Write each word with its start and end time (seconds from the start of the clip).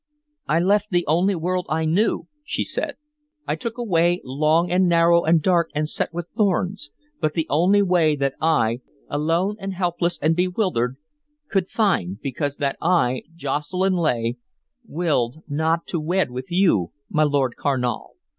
"I 0.47 0.57
left 0.59 0.89
the 0.89 1.05
only 1.05 1.35
world 1.35 1.67
I 1.69 1.85
knew," 1.85 2.27
she 2.43 2.63
said. 2.63 2.95
"I 3.47 3.53
took 3.55 3.77
a 3.77 3.83
way 3.83 4.19
low 4.23 4.65
and 4.65 4.87
narrow 4.89 5.23
and 5.23 5.43
dark 5.43 5.69
and 5.75 5.87
set 5.87 6.11
with 6.11 6.27
thorns, 6.35 6.89
but 7.19 7.35
the 7.35 7.45
only 7.51 7.83
way 7.83 8.15
that 8.15 8.33
I 8.41 8.81
alone 9.09 9.57
and 9.59 9.75
helpless 9.75 10.17
and 10.19 10.35
bewildered 10.35 10.97
could 11.51 11.69
find, 11.69 12.19
because 12.19 12.57
that 12.57 12.77
I, 12.81 13.21
Jocelyn 13.35 13.93
Leigh, 13.93 14.37
willed 14.87 15.43
not 15.47 15.85
to 15.89 15.99
wed 15.99 16.31
with 16.31 16.49
you, 16.49 16.93
my 17.07 17.21
Lord 17.23 17.55
Carnal. 17.55 18.15